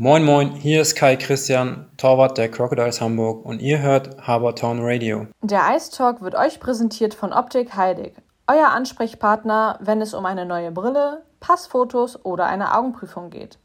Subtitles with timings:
[0.00, 5.26] Moin Moin, hier ist Kai Christian, Torwart der Crocodiles Hamburg und ihr hört Habertown Radio.
[5.42, 8.14] Der Ice Talk wird euch präsentiert von Optik Heidig,
[8.46, 13.58] euer Ansprechpartner, wenn es um eine neue Brille, Passfotos oder eine Augenprüfung geht.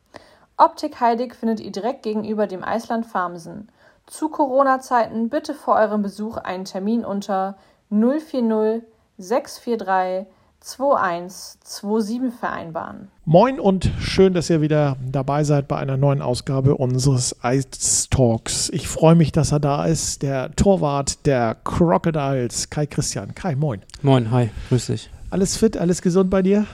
[0.57, 3.72] Optik Heidig findet ihr direkt gegenüber dem Eisland Farmsen.
[4.08, 7.58] Zu Corona-Zeiten bitte vor eurem Besuch einen Termin unter
[7.92, 8.81] 040
[9.20, 10.26] 643
[10.63, 13.09] 2127 vereinbaren.
[13.25, 18.70] Moin und schön, dass ihr wieder dabei seid bei einer neuen Ausgabe unseres Ice Talks.
[18.70, 23.35] Ich freue mich, dass er da ist, der Torwart der Crocodiles, Kai Christian.
[23.35, 23.81] Kai, moin.
[24.04, 25.09] Moin, hi, grüß dich.
[25.31, 26.66] Alles fit, alles gesund bei dir?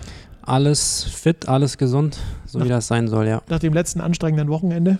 [0.43, 3.41] Alles fit, alles gesund, so nach, wie das sein soll, ja.
[3.49, 4.99] Nach dem letzten anstrengenden Wochenende?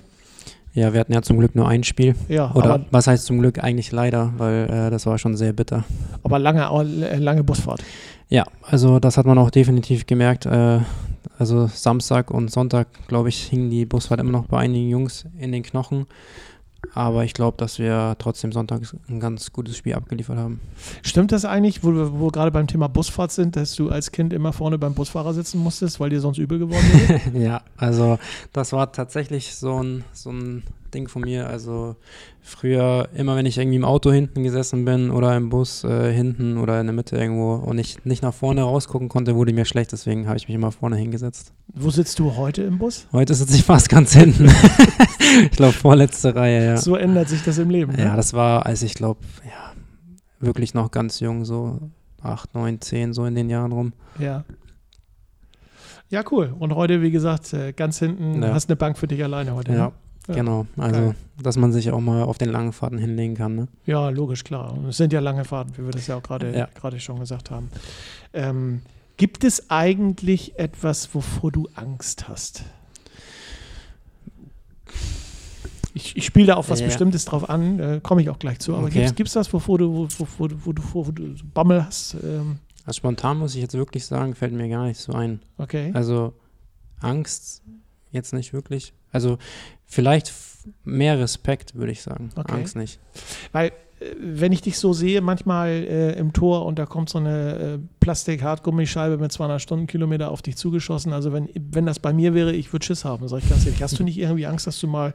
[0.73, 2.16] Ja, wir hatten ja zum Glück nur ein Spiel.
[2.27, 5.83] Ja, Oder was heißt zum Glück eigentlich leider, weil äh, das war schon sehr bitter.
[6.23, 6.67] Aber lange,
[7.17, 7.81] lange Busfahrt.
[8.29, 10.45] Ja, also das hat man auch definitiv gemerkt.
[10.45, 10.79] Äh,
[11.38, 15.52] also Samstag und Sonntag, glaube ich, hing die Busfahrt immer noch bei einigen Jungs in
[15.52, 16.05] den Knochen.
[16.93, 20.61] Aber ich glaube, dass wir trotzdem Sonntag ein ganz gutes Spiel abgeliefert haben.
[21.02, 24.31] Stimmt das eigentlich, wo wir, wir gerade beim Thema Busfahrt sind, dass du als Kind
[24.31, 26.86] immer vorne beim Busfahrer sitzen musstest, weil dir sonst übel geworden
[27.33, 27.38] wäre?
[27.43, 28.17] ja, also
[28.53, 31.48] das war tatsächlich so ein, so ein Ding von mir.
[31.48, 31.95] Also
[32.42, 36.58] früher, immer wenn ich irgendwie im Auto hinten gesessen bin oder im Bus äh, hinten
[36.58, 39.92] oder in der Mitte irgendwo und ich nicht nach vorne rausgucken konnte, wurde mir schlecht.
[39.92, 41.54] Deswegen habe ich mich immer vorne hingesetzt.
[41.73, 43.08] Wo sitzt du heute im Bus?
[43.12, 44.45] Heute sitze ich fast ganz hinten.
[45.44, 46.78] ich glaube, vorletzte Reihe, ja.
[46.78, 47.98] So ändert sich das im Leben.
[47.98, 48.16] Ja, ne?
[48.16, 49.73] das war, als ich glaube, ja,
[50.40, 51.80] wirklich noch ganz jung, so
[52.22, 53.94] acht, neun, zehn, so in den Jahren rum.
[54.17, 54.44] Ja.
[56.10, 56.56] Ja, cool.
[56.58, 58.54] Und heute, wie gesagt, äh, ganz hinten ja.
[58.54, 59.73] hast eine Bank für dich alleine heute.
[59.73, 59.92] Ja, ne?
[60.35, 61.16] Genau, also Geil.
[61.41, 63.55] dass man sich auch mal auf den langen Fahrten hinlegen kann.
[63.55, 63.67] Ne?
[63.85, 64.73] Ja, logisch, klar.
[64.73, 66.99] Und es sind ja lange Fahrten, wie wir das ja auch gerade ja.
[66.99, 67.69] schon gesagt haben.
[68.33, 68.81] Ähm,
[69.17, 72.63] gibt es eigentlich etwas, wovor du Angst hast?
[75.94, 76.86] Ich, ich spiele da auf was ja.
[76.86, 78.75] Bestimmtes drauf an, äh, komme ich auch gleich zu.
[78.75, 79.11] Aber okay.
[79.16, 82.16] gibt es das, wovor du, wovor, wo, du, wo du Bammel hast?
[82.23, 82.59] Ähm?
[82.86, 85.42] Also spontan muss ich jetzt wirklich sagen, fällt mir gar nicht so ein.
[85.58, 85.92] Okay.
[85.93, 86.33] Also
[86.99, 87.64] Angst
[88.11, 88.93] jetzt nicht wirklich.
[89.11, 89.37] Also
[89.86, 90.33] vielleicht
[90.83, 92.30] mehr Respekt, würde ich sagen.
[92.36, 92.53] Okay.
[92.53, 92.99] Angst nicht.
[93.52, 97.17] Weil äh, wenn ich dich so sehe, manchmal äh, im Tor und da kommt so
[97.17, 101.14] eine äh, Plastik-Hartgummischeibe mit 200 Stundenkilometer auf dich zugeschossen.
[101.14, 103.81] Also wenn, wenn das bei mir wäre, ich würde Schiss haben, sag ich ganz ehrlich.
[103.81, 105.14] Hast du nicht irgendwie Angst, dass du mal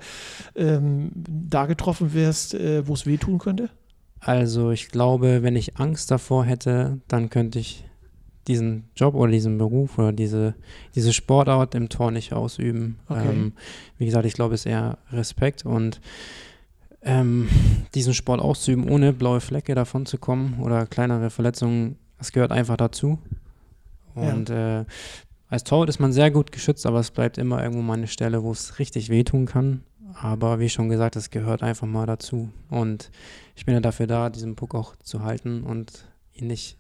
[0.55, 3.71] ähm, da getroffen wirst, äh, wo es wehtun könnte?
[4.21, 7.85] Also ich glaube, wenn ich Angst davor hätte, dann könnte ich
[8.49, 10.55] diesen Job oder diesen Beruf oder diese,
[10.95, 12.99] diese Sportart im Tor nicht ausüben.
[13.09, 13.29] Okay.
[13.29, 13.53] Ähm,
[13.99, 16.01] wie gesagt, ich glaube, es ist eher Respekt und
[17.03, 17.49] ähm,
[17.95, 22.77] diesen Sport auszuüben, ohne blaue Flecke davon zu kommen oder kleinere Verletzungen, das gehört einfach
[22.77, 23.19] dazu.
[24.15, 24.81] Und ja.
[24.81, 24.85] äh,
[25.49, 28.43] als Torwart ist man sehr gut geschützt, aber es bleibt immer irgendwo mal eine Stelle,
[28.43, 29.83] wo es richtig wehtun kann.
[30.15, 32.49] Aber wie schon gesagt, es gehört einfach mal dazu.
[32.71, 33.11] Und
[33.57, 36.79] ich bin ja dafür da, diesen Puck auch zu halten und ihn nicht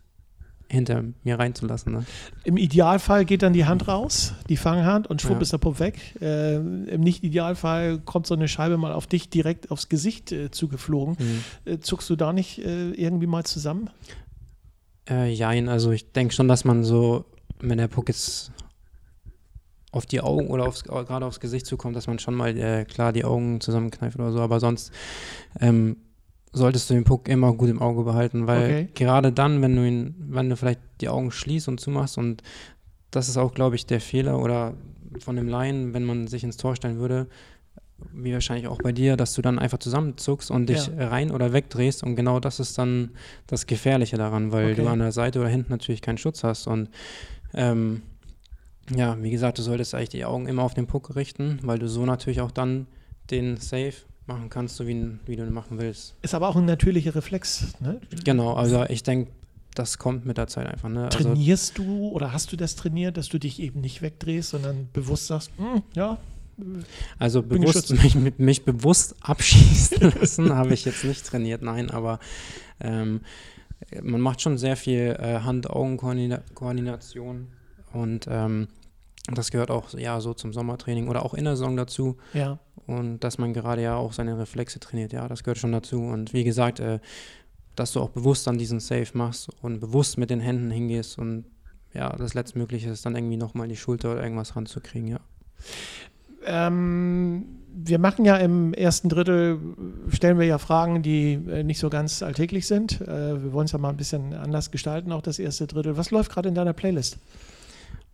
[0.68, 1.92] hinter mir reinzulassen.
[1.92, 2.04] Ne?
[2.44, 5.42] Im Idealfall geht dann die Hand raus, die Fanghand, und schwupp ja.
[5.42, 5.98] ist der Puff weg.
[6.20, 11.16] Äh, Im Nicht-Idealfall kommt so eine Scheibe mal auf dich direkt aufs Gesicht äh, zugeflogen.
[11.18, 11.72] Mhm.
[11.72, 13.90] Äh, zuckst du da nicht äh, irgendwie mal zusammen?
[15.08, 17.26] Äh, jein, also ich denke schon, dass man so,
[17.60, 18.50] wenn der Puck jetzt
[19.92, 23.12] auf die Augen oder aufs, gerade aufs Gesicht zukommt, dass man schon mal äh, klar
[23.12, 24.92] die Augen zusammenkneift oder so, aber sonst
[25.60, 25.96] ähm,
[26.54, 28.88] solltest du den Puck immer gut im Auge behalten, weil okay.
[28.94, 32.42] gerade dann, wenn du ihn, wenn du vielleicht die Augen schließt und zumachst und
[33.10, 34.74] das ist auch, glaube ich, der Fehler oder
[35.18, 37.28] von dem Laien, wenn man sich ins Tor stellen würde,
[38.12, 41.08] wie wahrscheinlich auch bei dir, dass du dann einfach zusammenzuckst und dich ja.
[41.08, 43.10] rein oder wegdrehst und genau das ist dann
[43.46, 44.82] das Gefährliche daran, weil okay.
[44.82, 46.88] du an der Seite oder hinten natürlich keinen Schutz hast und
[47.52, 48.02] ähm,
[48.94, 51.88] ja, wie gesagt, du solltest eigentlich die Augen immer auf den Puck richten, weil du
[51.88, 52.86] so natürlich auch dann
[53.30, 53.94] den Safe
[54.26, 56.14] machen kannst, so wie, wie du ihn machen willst.
[56.22, 58.00] Ist aber auch ein natürlicher Reflex, ne?
[58.24, 59.30] Genau, also ich denke,
[59.74, 60.88] das kommt mit der Zeit einfach.
[60.88, 61.04] Ne?
[61.04, 64.88] Also Trainierst du oder hast du das trainiert, dass du dich eben nicht wegdrehst, sondern
[64.92, 66.18] bewusst sagst, hm, ja.
[67.18, 72.20] Also bewusst, mich, mich, bewusst abschießen lassen habe ich jetzt nicht trainiert, nein, aber
[72.80, 73.22] ähm,
[74.00, 77.48] man macht schon sehr viel äh, Hand-Augen-Koordination
[77.92, 78.68] und ähm,
[79.32, 82.16] das gehört auch ja so zum Sommertraining oder auch in der Saison dazu.
[82.32, 85.12] Ja und dass man gerade ja auch seine Reflexe trainiert.
[85.12, 86.00] Ja, das gehört schon dazu.
[86.00, 86.98] Und wie gesagt, äh,
[87.76, 91.44] dass du auch bewusst dann diesen Safe machst und bewusst mit den Händen hingehst und
[91.92, 95.20] ja, das Letztmögliche ist dann irgendwie nochmal die Schulter oder irgendwas ranzukriegen, ja.
[96.44, 99.58] Ähm, wir machen ja im ersten Drittel,
[100.08, 103.00] stellen wir ja Fragen, die äh, nicht so ganz alltäglich sind.
[103.00, 105.96] Äh, wir wollen es ja mal ein bisschen anders gestalten, auch das erste Drittel.
[105.96, 107.18] Was läuft gerade in deiner Playlist?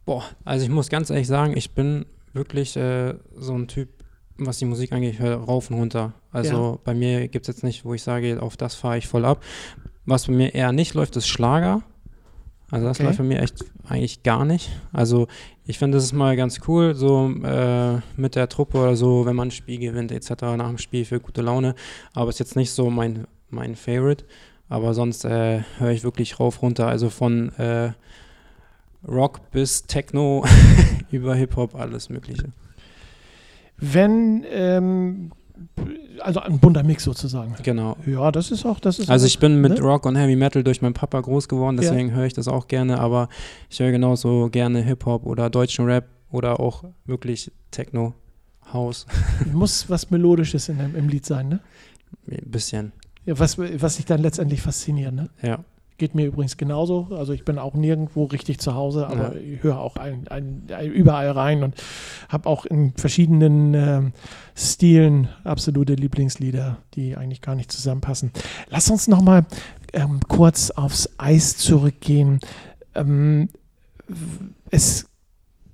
[0.05, 3.89] Boah, also ich muss ganz ehrlich sagen, ich bin wirklich äh, so ein Typ,
[4.39, 6.13] was die Musik angeht, ich höre rauf und runter.
[6.33, 6.79] Also Ja.
[6.85, 9.43] bei mir gibt es jetzt nicht, wo ich sage, auf das fahre ich voll ab.
[10.07, 11.83] Was bei mir eher nicht läuft, ist Schlager.
[12.71, 13.07] Also das Okay.
[13.07, 14.71] läuft bei mir echt eigentlich gar nicht.
[14.93, 15.27] Also
[15.67, 19.37] ich finde, das ist mal ganz cool, so äh, mit der Truppe oder so, wenn
[19.37, 20.31] man ein Spiel gewinnt etc.
[20.57, 21.75] nach dem Spiel für gute Laune.
[22.15, 24.25] Aber ist jetzt nicht so mein, mein Favorite.
[24.69, 26.87] Aber sonst äh, höre ich wirklich rauf runter.
[26.87, 27.91] Also von äh,
[29.07, 30.45] Rock bis Techno
[31.11, 32.53] über Hip-Hop, alles Mögliche.
[33.79, 35.33] Wenn, ähm,
[36.21, 37.55] also ein bunter Mix sozusagen.
[37.63, 37.97] Genau.
[38.07, 39.81] Ja, das ist auch, das ist Also auch, ich bin mit ne?
[39.81, 41.83] Rock und Heavy Metal durch meinen Papa groß geworden, Ja.
[41.83, 43.29] deswegen höre ich das auch gerne, aber
[43.71, 48.15] ich höre genauso gerne Hip-Hop oder deutschen Rap oder auch wirklich Techno,
[48.73, 49.07] House,
[49.53, 51.61] muss was Melodisches in im Lied sein, ne?
[52.31, 52.93] ein bisschen,
[53.25, 55.31] Ja, was, was sich dann letztendlich fasziniert, ne?
[55.43, 55.65] ja.
[56.01, 57.09] Geht mir übrigens genauso.
[57.11, 59.39] Also ich bin auch nirgendwo richtig zu Hause, aber Ja.
[59.39, 61.75] ich höre auch ein, ein, ein, überall rein und
[62.31, 64.13] habe auch in verschiedenen ähm,
[64.55, 68.31] Stilen absolute Lieblingslieder, die eigentlich gar nicht zusammenpassen.
[68.71, 69.45] Lass uns noch mal
[69.93, 72.41] ähm, kurz aufs Eis zurückgehen.
[72.95, 73.51] Ähm,
[74.71, 75.05] es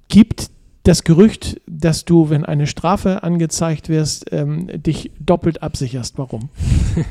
[0.09, 0.51] gibt
[0.87, 6.19] das Gerücht, dass du, wenn eine Strafe angezeigt wirst, ähm, dich doppelt absicherst.
[6.19, 6.49] Warum?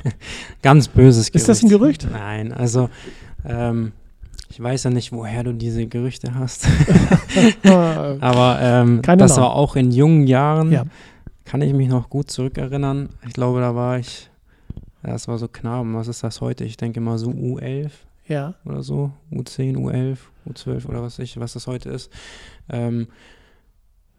[0.61, 1.35] Ganz böses Gerücht.
[1.35, 2.07] Ist das ein Gerücht?
[2.11, 2.89] Nein, also
[3.45, 3.91] ähm,
[4.49, 6.67] ich weiß ja nicht, woher du diese Gerüchte hast,
[7.63, 10.83] aber ähm, das war auch in jungen Jahren, Ja.
[11.43, 13.09] kann ich mich noch gut zurückerinnern.
[13.27, 14.29] Ich glaube, da war ich,
[15.03, 16.63] das war so Knaben, was ist das heute?
[16.63, 17.91] Ich denke mal so U11.
[18.27, 18.53] ja.
[18.65, 20.17] oder so, U10, U11,
[20.49, 22.09] U12 oder was ich, was das heute ist,
[22.69, 23.07] ähm,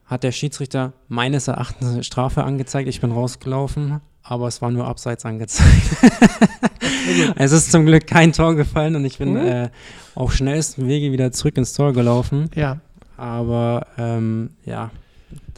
[0.06, 2.88] hat der Schiedsrichter meines Erachtens eine Strafe angezeigt.
[2.88, 5.96] Ich bin rausgelaufen, aber es war nur abseits angezeigt.
[7.36, 9.46] es ist zum Glück kein Tor gefallen und ich bin Mhm.
[9.46, 9.70] äh,
[10.14, 12.50] auf schnellstem Wege wieder zurück ins Tor gelaufen.
[12.54, 12.78] Ja,
[13.16, 14.90] Aber ähm, ja,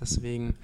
[0.00, 0.54] deswegen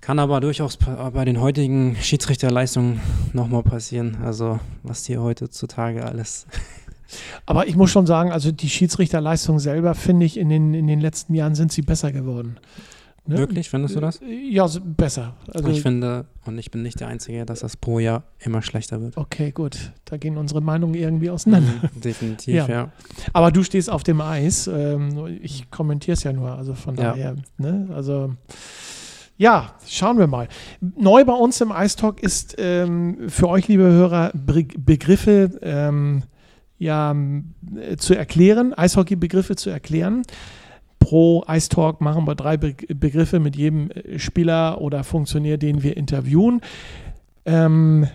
[0.00, 3.00] kann aber durchaus bei den heutigen Schiedsrichterleistungen
[3.32, 4.18] nochmal passieren.
[4.24, 6.46] Also was hier heutzutage alles
[7.46, 11.00] aber ich muss schon sagen, also die Schiedsrichterleistung selber finde ich in den, in den
[11.00, 12.56] letzten Jahren sind sie besser geworden.
[13.28, 13.38] Ne?
[13.38, 14.20] Wirklich, findest du das?
[14.50, 15.36] Ja, s- besser.
[15.52, 19.00] Also, ich finde, und ich bin nicht der Einzige, dass das pro Jahr immer schlechter
[19.02, 19.16] wird.
[19.16, 19.92] okay, gut.
[20.06, 21.70] Da gehen unsere Meinungen irgendwie auseinander.
[21.94, 22.66] Mhm, Definitiv, Ja.
[22.68, 22.92] ja.
[23.34, 24.66] Aber du stehst auf dem Eis.
[24.66, 26.52] Ähm, ich kommentiere es ja nur.
[26.52, 27.10] Also von Ja.
[27.10, 27.88] daher, ne?
[27.94, 28.34] Also.
[29.36, 30.48] Ja, schauen wir mal.
[30.80, 36.24] Neu bei uns im Eistalk ist ähm, für euch, liebe Hörer, Be Begriffe ähm,
[36.78, 37.14] ja,
[37.76, 40.22] äh, zu erklären, Eishockey-Begriffe zu erklären.
[40.98, 45.96] Pro Eistalk machen wir drei Be Begriffe mit jedem äh, Spieler oder Funktionär, den wir
[45.96, 46.60] interviewen.
[47.46, 48.08] Ähm,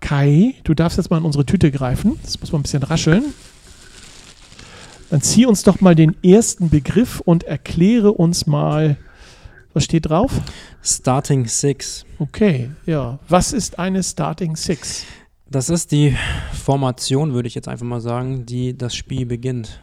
[0.00, 2.18] Kai, du darfst jetzt mal in unsere Tüte greifen.
[2.22, 3.24] Das muss man ein bisschen rascheln.
[5.10, 8.96] Dann zieh uns doch mal den ersten Begriff und erkläre uns mal,
[9.74, 10.32] was steht drauf?
[10.82, 12.06] Starting Six.
[12.18, 13.18] Okay, ja.
[13.28, 15.04] Was ist eine Starting Six?
[15.48, 16.16] Das ist die
[16.52, 19.80] Formation, würde ich jetzt einfach mal sagen, die das Spiel beginnt,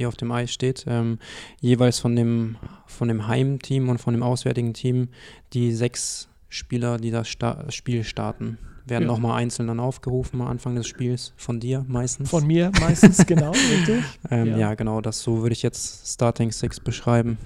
[0.00, 0.84] die auf dem Eis steht.
[0.88, 1.18] Ähm,
[1.60, 2.56] jeweils von dem,
[2.86, 5.08] von dem Heimteam und von dem auswärtigen Team
[5.52, 8.58] die sechs Spieler, die das Sta Spiel starten.
[8.86, 9.08] Werden Ja.
[9.08, 12.30] nochmal einzeln dann aufgerufen am Anfang des Spiels, von dir meistens.
[12.30, 14.02] Von mir meistens, genau, richtig.
[14.30, 14.58] ähm, ja.
[14.58, 14.74] ja.
[14.74, 17.38] genau, das so würde ich jetzt Starting Six beschreiben.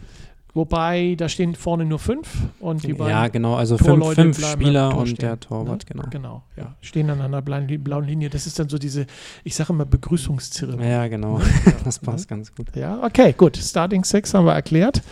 [0.54, 2.28] Wobei, da stehen vorne nur fünf
[2.60, 6.04] und die beiden Ja, genau, also Torleute fünf, fünf Spieler und stehen, der Torwart, genau.
[6.10, 6.76] Genau, ja.
[6.80, 8.30] Stehen dann an einer blauen, Linie.
[8.30, 9.06] Das ist dann so diese,
[9.42, 10.88] ich sage immer Begrüßungszeremonie.
[10.88, 12.68] Ja, genau, Ja, das passt ganz gut.
[12.76, 13.56] Ja, okay, gut.
[13.56, 15.02] Starting Six haben wir erklärt.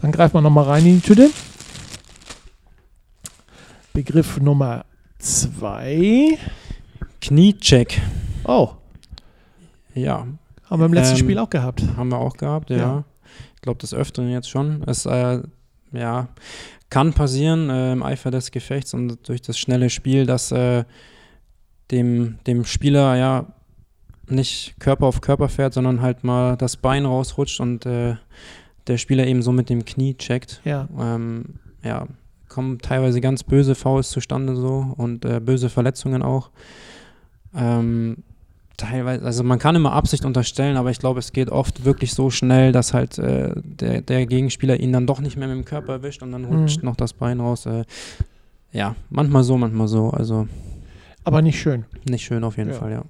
[0.00, 1.30] Dann greifen wir nochmal rein in die Tüte.
[3.92, 4.84] Begriff Nummer
[5.18, 6.38] zwei.
[7.20, 8.00] Kniecheck,
[8.44, 8.70] Oh,
[9.94, 10.26] ja,
[10.70, 11.82] haben wir im letzten Ähm, Spiel auch gehabt.
[11.96, 12.76] haben wir auch gehabt, ja.
[12.76, 13.04] Ja.
[13.66, 14.84] Ich glaube, des Öfteren jetzt schon.
[14.86, 15.42] Es, äh,
[15.90, 16.28] ja,
[16.88, 20.84] kann passieren äh, im Eifer des Gefechts und durch das schnelle Spiel, dass äh,
[21.90, 23.46] dem, dem Spieler ja
[24.28, 28.14] nicht Körper auf Körper fährt, sondern halt mal das Bein rausrutscht und äh,
[28.86, 30.60] der Spieler eben so mit dem Knie checkt.
[30.64, 32.06] Ja, Ähm, ja,
[32.48, 36.50] kommen teilweise ganz böse Fouls zustande so und äh, böse Verletzungen auch.
[37.52, 38.18] Ähm,
[38.76, 42.30] teilweise, also man kann immer Absicht unterstellen, aber ich glaube, es geht oft wirklich so
[42.30, 45.94] schnell, dass halt äh, der, der Gegenspieler ihn dann doch nicht mehr mit dem Körper
[45.94, 46.86] erwischt und dann rutscht Mhm.
[46.88, 47.66] noch das Bein raus.
[47.66, 47.84] Äh,
[48.72, 50.10] ja, manchmal so, manchmal so.
[50.10, 50.46] Also
[51.24, 51.84] aber nicht schön.
[52.08, 52.76] nicht schön auf jeden Ja.
[52.76, 53.02] Fall, ja.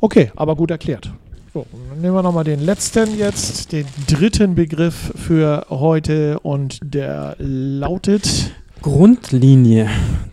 [0.00, 1.12] Okay, aber gut erklärt.
[1.52, 7.34] So, dann nehmen wir nochmal den letzten jetzt, den dritten Begriff für heute und der
[7.38, 8.52] lautet.
[8.82, 9.88] Grundlinie.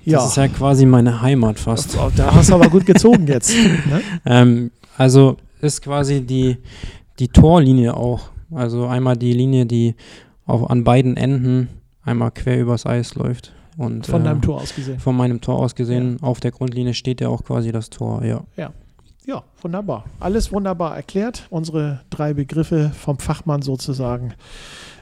[0.06, 1.98] Das Ja, ist ja quasi meine Heimat fast.
[2.16, 3.54] da hast du aber gut gezogen jetzt.
[3.90, 4.02] Ne?
[4.26, 6.58] Ähm, also ist quasi die,
[7.20, 8.30] die Torlinie auch.
[8.52, 9.96] Also einmal die Linie, die
[10.46, 11.70] auf, an beiden Enden
[12.04, 13.54] einmal quer übers Eis läuft.
[13.78, 15.00] Und, Von äh, deinem Tor aus gesehen.
[15.00, 16.18] Von meinem Tor aus gesehen.
[16.22, 18.44] Auf der Grundlinie steht ja auch quasi das Tor, ja.
[19.26, 20.06] Ja, wunderbar.
[20.20, 21.48] Alles wunderbar erklärt.
[21.50, 24.34] Unsere drei Begriffe vom Fachmann sozusagen.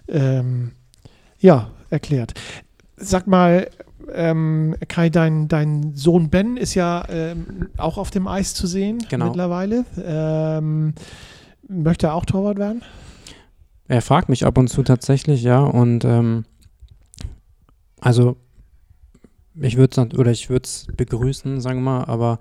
[0.08, 0.72] Ähm,
[1.40, 2.34] ja, erklärt.
[2.96, 3.68] Sag mal,
[4.14, 9.00] ähm, Kai, dein, dein Sohn Ben ist ja ähm, auch auf dem Eis zu sehen
[9.10, 9.28] Genau.
[9.28, 9.86] mittlerweile.
[10.04, 10.94] Ähm,
[11.68, 12.82] möchte er auch Torwart werden?
[13.88, 16.46] Er fragt mich ab und zu tatsächlich, ja, und ähm,
[18.02, 18.38] also
[19.62, 22.40] ich würde es oder ich würde es begrüßen, sagen wir mal, aber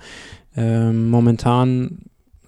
[0.56, 1.98] ähm, momentan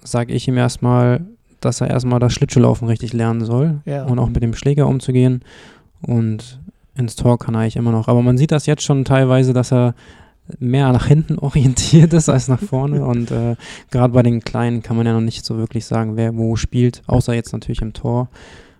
[0.02, 1.24] sage ich ihm erstmal,
[1.60, 4.04] dass er erstmal das Schlittschuhlaufen richtig lernen soll Ja.
[4.04, 5.42] und auch mit dem Schläger umzugehen
[6.02, 6.60] und
[6.96, 8.08] ins Tor kann er eigentlich immer noch.
[8.08, 9.94] Aber man sieht das jetzt schon teilweise, dass er
[10.58, 13.56] mehr nach hinten orientiert ist als nach vorne und äh,
[13.90, 17.02] gerade bei den Kleinen kann man ja noch nicht so wirklich sagen, wer wo spielt,
[17.06, 18.28] außer jetzt natürlich im Tor.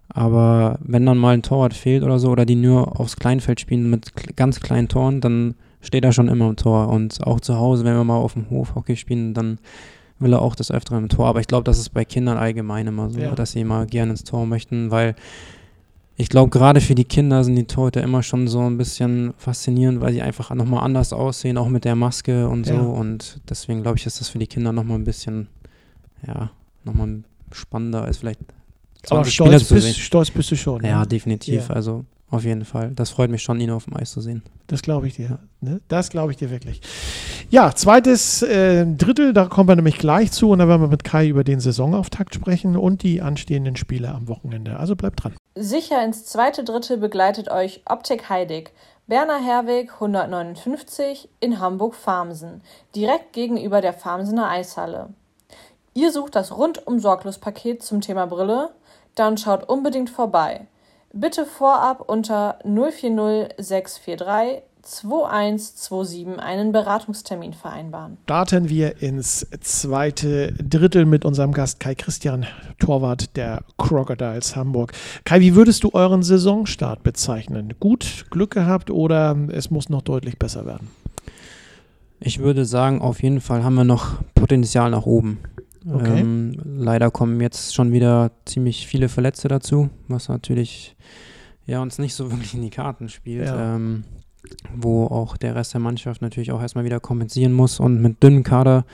[0.09, 3.88] Aber wenn dann mal ein Torwart fehlt oder so, oder die nur aufs Kleinfeld spielen
[3.90, 6.88] mit ganz kleinen Toren, dann steht er schon immer im Tor.
[6.88, 9.59] Und auch zu Hause, wenn wir mal auf dem Hof Hockey spielen, dann
[10.21, 11.26] will er auch des Öfteren im Tor.
[11.26, 13.35] Aber ich glaube, das ist bei Kindern allgemein immer so, Ja.
[13.35, 15.16] dass sie immer gerne ins Tor möchten, weil
[16.16, 20.00] ich glaube, gerade für die Kinder sind die Torhüter immer schon so ein bisschen faszinierend,
[20.00, 22.75] weil sie einfach nochmal anders aussehen, auch mit der Maske und so.
[22.75, 22.80] Ja.
[22.80, 25.49] Und deswegen glaube ich, ist das für die Kinder nochmal ein bisschen,
[26.26, 26.50] ja,
[26.85, 28.40] nochmal spannender als vielleicht
[29.11, 29.94] Aber 20 Spieler stolz zu bist, sehen.
[29.94, 30.85] stolz bist du schon.
[30.85, 31.06] Ja, ne?
[31.06, 31.68] definitiv.
[31.68, 31.75] Ja.
[31.75, 32.90] Also auf jeden Fall.
[32.94, 34.42] Das freut mich schon, ihn auf dem Eis zu sehen.
[34.66, 35.38] Das glaube ich dir.
[35.60, 35.80] Ne?
[35.88, 36.80] Das glaube ich dir wirklich.
[37.50, 41.04] Ja, zweites äh, Drittel, da kommen wir nämlich gleich zu und da werden wir mit
[41.04, 44.78] Kai über den Saisonauftakt sprechen und die anstehenden Spiele am Wochenende.
[44.78, 45.34] Also bleibt dran.
[45.54, 48.72] Sicher ins zweite Drittel begleitet euch Optik Heidig.
[49.06, 52.62] Berner Herweg 159 in Hamburg-Farmsen,
[52.96, 55.10] direkt gegenüber der Farmsener Eishalle.
[55.92, 58.70] Ihr sucht das rundum sorglos Paket zum Thema Brille?
[59.14, 60.66] Dann schaut unbedingt vorbei.
[61.16, 68.18] Bitte vorab unter 040 643 2127 einen Beratungstermin vereinbaren.
[68.25, 72.47] Starten wir ins zweite Drittel mit unserem Gast Kai Christian,
[72.80, 74.92] Torwart der Crocodiles Hamburg.
[75.25, 77.75] Kai, wie würdest du euren Saisonstart bezeichnen?
[77.78, 80.90] Gut, Glück gehabt oder es muss noch deutlich besser werden?
[82.18, 85.38] Ich würde sagen, auf jeden Fall haben wir noch Potenzial nach oben.
[85.86, 86.20] Okay.
[86.20, 90.96] Ähm, leider kommen jetzt schon wieder ziemlich viele Verletzte dazu, was natürlich
[91.66, 93.46] ja, uns nicht so wirklich in die Karten spielt.
[93.46, 93.76] Ja.
[93.76, 94.04] Ähm,
[94.74, 98.42] wo auch der Rest der Mannschaft natürlich auch erstmal wieder kompensieren muss und mit dünnem
[98.42, 98.84] Kader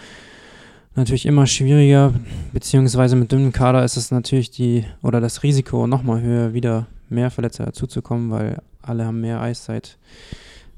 [0.94, 2.14] natürlich immer schwieriger,
[2.52, 7.30] beziehungsweise mit dünnem Kader ist es natürlich die oder das Risiko nochmal höher, wieder mehr
[7.30, 9.98] Verletzte dazuzukommen, weil alle haben mehr Eiszeit,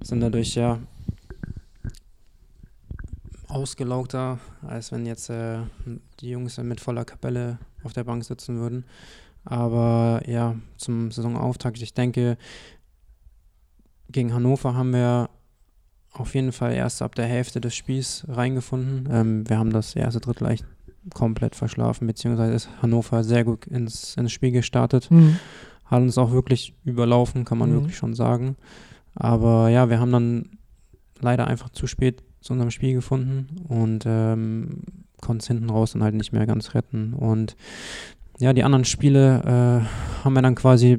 [0.01, 0.79] sind dadurch ja
[3.53, 5.59] ausgelaugter, als wenn jetzt äh,
[6.21, 8.85] die Jungs mit voller Kapelle auf der Bank sitzen würden.
[9.45, 12.37] Aber ja, zum Saisonauftakt, ich denke,
[14.11, 15.31] gegen Hannover haben wir
[16.13, 19.09] auf jeden Fall erst ab der Hälfte des Spiels reingefunden.
[19.11, 20.65] Ähm, wir haben das erste Drittel echt
[21.15, 25.09] komplett verschlafen, beziehungsweise ist Hannover sehr gut ins, ins Spiel gestartet.
[25.87, 27.75] Hat uns auch wirklich überlaufen, kann man Mhm.
[27.75, 28.57] wirklich schon sagen.
[29.15, 30.51] Aber ja, wir haben dann
[31.21, 34.83] leider einfach zu spät zu unserem Spiel gefunden und ähm,
[35.21, 37.15] konnten es hinten raus dann halt nicht mehr ganz retten.
[37.15, 37.57] Und
[38.39, 40.99] ja, die anderen Spiele äh, haben wir dann quasi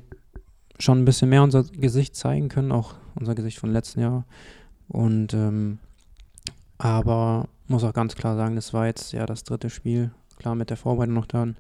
[0.80, 4.26] schon ein bisschen mehr unser Gesicht zeigen können, auch unser Gesicht von letzten Jahr.
[4.88, 5.80] Und ähm,
[6.78, 10.70] aber muss auch ganz klar sagen, das war jetzt ja das dritte Spiel, klar mit
[10.70, 11.56] der Vorbereitung noch dran.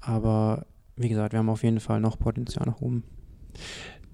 [0.00, 0.66] Aber
[0.96, 3.04] wie gesagt, wir haben auf jeden Fall noch Potenzial nach oben.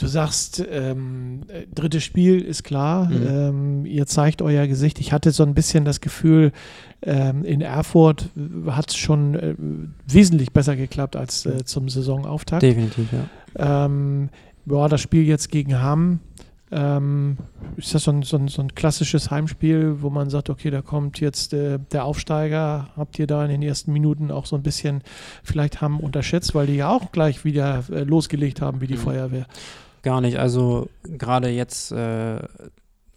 [0.00, 3.10] Du sagst, ähm, äh, drittes Spiel ist klar.
[3.10, 3.26] Mhm.
[3.28, 4.98] Ähm, ihr zeigt euer Gesicht.
[4.98, 6.52] Ich hatte so ein bisschen das Gefühl,
[7.02, 8.30] ähm, in Erfurt
[8.66, 9.54] hat es schon äh,
[10.06, 12.62] wesentlich besser geklappt als äh, zum Saisonauftakt.
[12.62, 13.84] Definitiv, ja.
[13.84, 14.30] Ähm,
[14.64, 16.20] ja, das Spiel jetzt gegen Hamm.
[16.72, 17.36] Ähm,
[17.76, 20.80] ist das so ein, so, ein, so ein klassisches Heimspiel, wo man sagt, okay, da
[20.80, 22.88] kommt jetzt äh, der Aufsteiger.
[22.96, 25.02] Habt ihr da in den ersten Minuten auch so ein bisschen
[25.42, 28.98] vielleicht Hamm unterschätzt, weil die ja auch gleich wieder äh, losgelegt haben wie die Mhm.
[28.98, 29.46] Feuerwehr?
[30.02, 30.38] Gar nicht.
[30.38, 32.38] Also gerade jetzt, äh,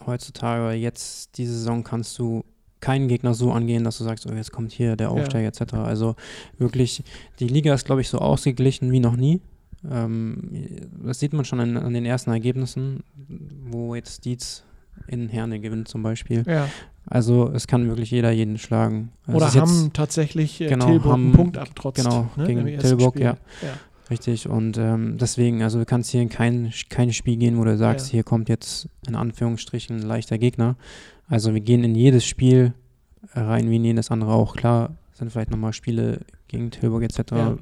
[0.06, 2.44] heutzutage, jetzt diese Saison kannst du
[2.82, 5.74] keinen Gegner so angehen, dass du sagst, oh, jetzt kommt hier der Aufsteiger etc.
[5.76, 6.16] Also
[6.58, 7.04] wirklich,
[7.40, 9.40] die Liga ist, glaube ich, so ausgeglichen wie noch nie.
[9.90, 10.50] Ähm,
[11.06, 13.04] das sieht man schon an, an den ersten Ergebnissen,
[13.70, 14.64] wo jetzt Dietz
[15.08, 16.44] in Herne gewinnt zum Beispiel.
[16.46, 16.68] Ja.
[17.06, 19.12] Also es kann wirklich jeder jeden schlagen.
[19.28, 22.04] Es Oder ist jetzt- haben tatsächlich äh, genau, Tilburg einen Hamm- Punkt abtrotzt.
[22.04, 23.24] genau, ne, gegen Tilburg, Spiel.
[23.26, 23.38] ja.
[24.10, 27.78] Richtig, und ähm, deswegen, also du kannst hier in kein, kein Spiel gehen, wo du
[27.78, 28.12] sagst, Ja.
[28.14, 30.76] hier kommt jetzt in Anführungsstrichen ein leichter Gegner.
[31.28, 32.74] Also wir gehen in jedes Spiel
[33.34, 34.56] rein wie in jedes andere auch.
[34.56, 36.20] Klar sind vielleicht nochmal Spiele
[36.50, 37.58] gegen Tilburg etc., Ja.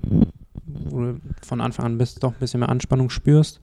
[0.66, 3.60] wo du von Anfang an bist, doch ein bisschen mehr Anspannung spürst.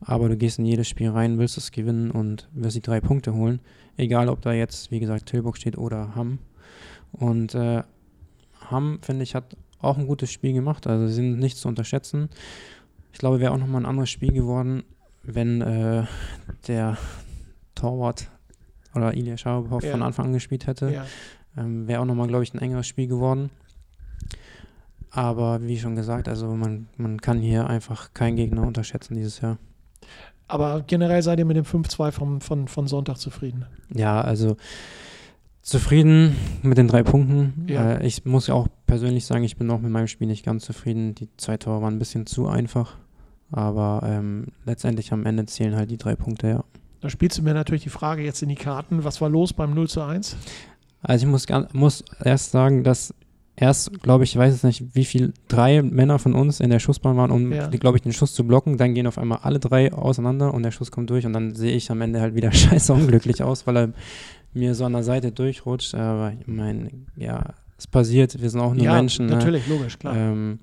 [0.00, 3.32] Aber du gehst in jedes Spiel rein, willst es gewinnen und wirst die drei Punkte
[3.32, 3.60] holen.
[3.96, 6.38] Egal, ob da jetzt, wie gesagt, Tilburg steht oder Hamm.
[7.12, 7.82] Und äh,
[8.70, 10.86] Hamm, finde ich, hat auch ein gutes Spiel gemacht.
[10.86, 12.28] Also sie sind nicht zu unterschätzen.
[13.12, 14.82] Ich glaube, wäre auch nochmal ein anderes Spiel geworden,
[15.22, 16.04] wenn äh,
[16.66, 16.96] der
[17.74, 18.28] Torwart
[18.94, 19.92] oder Ilya Schaubhoff Ja.
[19.92, 20.90] von Anfang an gespielt hätte.
[20.92, 21.06] Ja.
[21.56, 23.50] Ähm, Wäre auch nochmal, glaube ich, ein engeres Spiel geworden.
[25.10, 29.58] Aber wie schon gesagt, also man, man kann hier einfach keinen Gegner unterschätzen dieses Jahr.
[30.46, 33.66] Aber generell seid ihr mit dem 5-2 vom, von, von Sonntag zufrieden.
[33.94, 34.56] Ja, also
[35.68, 37.66] zufrieden mit den drei Punkten.
[37.68, 37.92] Ja.
[37.94, 40.64] Äh, ich muss ja auch persönlich sagen, ich bin auch mit meinem Spiel nicht ganz
[40.64, 41.14] zufrieden.
[41.14, 42.96] Die zwei Tore waren ein bisschen zu einfach.
[43.50, 46.64] Aber ähm, letztendlich am Ende zählen halt die drei Punkte, ja.
[47.00, 49.04] Da spielst du mir natürlich die Frage jetzt in die Karten.
[49.04, 50.36] Was war los beim 0 zu 1?
[51.02, 53.14] Also ich muss, muss erst sagen, dass
[53.54, 56.78] erst, glaube ich, ich weiß jetzt nicht, wie viel, drei Männer von uns in der
[56.78, 57.68] Schussbahn waren, um, Ja.
[57.68, 58.78] glaube ich, den Schuss zu blocken.
[58.78, 61.72] Dann gehen auf einmal alle drei auseinander und der Schuss kommt durch und dann sehe
[61.74, 63.88] ich am Ende halt wieder scheiße unglücklich aus, weil er
[64.58, 65.94] mir so an der Seite durchrutscht.
[65.94, 69.26] Aber ich meine, ja, es passiert, wir sind auch nur ja, Menschen.
[69.26, 69.36] ne?
[69.36, 70.16] natürlich, logisch, klar.
[70.16, 70.58] Ähm,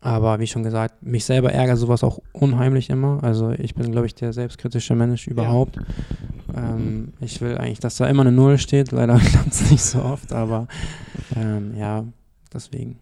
[0.00, 3.22] aber wie schon gesagt, mich selber ärgert sowas auch unheimlich immer.
[3.22, 5.78] Also ich bin, glaube ich, der selbstkritische Mensch überhaupt.
[6.56, 8.90] Ähm, ich will eigentlich, dass da immer eine Null steht.
[8.90, 10.66] Leider klappt es nicht so oft, aber
[11.36, 12.04] ähm, ja,
[12.52, 12.98] deswegen.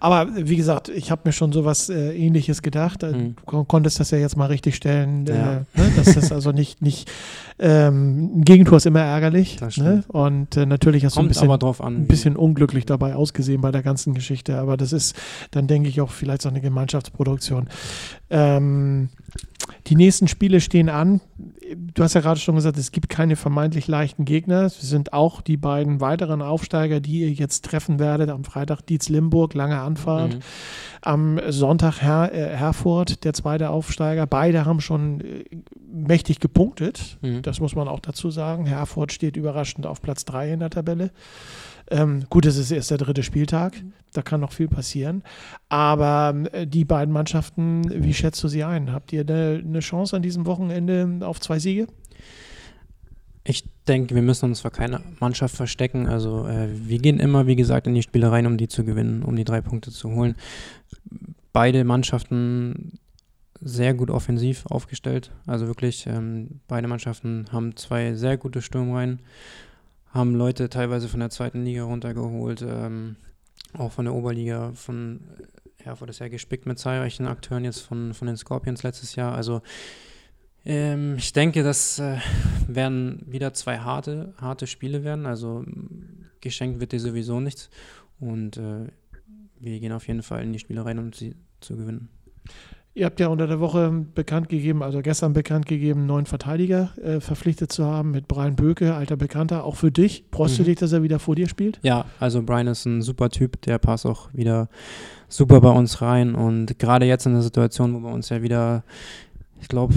[0.00, 3.02] Aber wie gesagt, ich habe mir schon sowas äh, ähnliches gedacht.
[3.02, 3.36] Äh, Mhm.
[3.36, 5.26] Du kon konntest das ja jetzt mal richtig stellen.
[5.26, 5.52] Äh, Ja.
[5.74, 5.92] ne?
[5.96, 7.10] Das ist also nicht, nicht
[7.58, 9.60] ähm, ein Gegentor ist immer ärgerlich.
[9.76, 10.02] Ne?
[10.08, 11.96] Und äh, natürlich hast du ein bisschen, an.
[11.96, 14.58] ein bisschen unglücklich dabei ausgesehen bei der ganzen Geschichte.
[14.58, 15.14] Aber das ist
[15.52, 17.68] dann, denke ich, auch vielleicht so eine Gemeinschaftsproduktion.
[18.30, 19.08] Ähm,
[19.86, 21.20] die nächsten Spiele stehen an.
[21.94, 24.62] Du hast ja gerade schon gesagt, es gibt keine vermeintlich leichten Gegner.
[24.62, 28.30] Es sind auch die beiden weiteren Aufsteiger, die ihr jetzt treffen werdet.
[28.30, 30.34] Am Freitag Dietz Limburg, lange Anfahrt.
[30.34, 30.40] Mhm.
[31.02, 34.26] Am Sonntag Her äh, Herford, der zweite Aufsteiger.
[34.26, 35.44] Beide haben schon äh,
[35.92, 37.18] mächtig gepunktet.
[37.20, 37.42] Mhm.
[37.42, 38.66] Das muss man auch dazu sagen.
[38.66, 41.10] Herford steht überraschend auf Platz 3 in der Tabelle.
[41.94, 43.80] Ähm, gut, es ist erst der dritte Spieltag.
[44.12, 45.22] Da kann noch viel passieren.
[45.68, 48.92] Aber äh, die beiden Mannschaften, wie schätzt du sie ein?
[48.92, 51.86] Habt ihr eine eine Chance an diesem Wochenende auf zwei Siege?
[53.44, 56.08] Ich denke, wir müssen uns vor keiner Mannschaft verstecken.
[56.08, 59.22] Also äh, wir gehen immer, wie gesagt, in die Spiele rein, um die zu gewinnen,
[59.22, 60.34] um die drei Punkte zu holen.
[61.52, 62.98] Beide Mannschaften
[63.60, 65.30] sehr gut offensiv aufgestellt.
[65.46, 69.20] Also wirklich, ähm, beide Mannschaften haben zwei sehr gute Sturmreihen,
[70.14, 73.16] haben Leute teilweise von der zweiten Liga runtergeholt, ähm,
[73.76, 75.20] auch von der Oberliga, von
[75.82, 79.34] Herford ist ja gespickt mit zahlreichen Akteuren jetzt von, von den Scorpions letztes Jahr.
[79.34, 79.60] Also
[80.64, 82.18] ähm, ich denke, das äh,
[82.66, 85.26] werden wieder zwei harte, harte Spiele werden.
[85.26, 85.64] Also
[86.40, 87.68] geschenkt wird dir sowieso nichts.
[88.18, 88.86] Und äh,
[89.58, 92.08] wir gehen auf jeden Fall in die Spiele rein, um sie zu gewinnen.
[92.96, 97.18] Ihr habt ja unter der Woche bekannt gegeben, also gestern bekannt gegeben, neuen Verteidiger äh,
[97.18, 100.24] verpflichtet zu haben mit Brian Böke, alter Bekannter, auch für dich.
[100.30, 100.64] Du Mhm.
[100.64, 101.80] dich, dass er wieder vor dir spielt?
[101.82, 104.68] Ja, also Brian ist ein super Typ, der passt auch wieder
[105.28, 106.36] super bei uns rein.
[106.36, 108.84] Und gerade jetzt in der Situation, wo bei uns ja wieder,
[109.60, 109.92] ich glaube,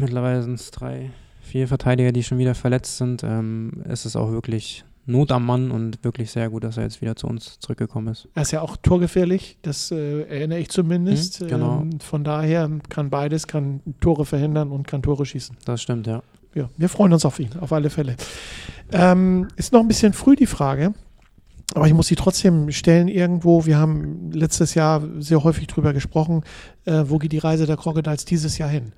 [0.00, 1.10] mittlerweile sind es drei,
[1.42, 5.70] vier Verteidiger, die schon wieder verletzt sind, ähm, ist es auch wirklich Not am Mann
[5.70, 8.28] und wirklich sehr gut, dass er jetzt wieder zu uns zurückgekommen ist.
[8.34, 11.40] Er ist ja auch torgefährlich, das äh, erinnere ich zumindest.
[11.40, 11.80] Mhm, genau.
[11.80, 15.56] Ähm, von daher kann beides, kann Tore verhindern und kann Tore schießen.
[15.64, 16.22] Das stimmt, ja.
[16.54, 18.16] Ja, wir freuen uns auf ihn, auf alle Fälle.
[18.92, 20.92] Ähm, ist noch ein bisschen früh die Frage,
[21.74, 23.66] aber ich muss sie trotzdem stellen irgendwo.
[23.66, 26.42] Wir haben letztes Jahr sehr häufig drüber gesprochen,
[26.84, 28.92] äh, wo geht die Reise der Crocodiles dieses Jahr hin?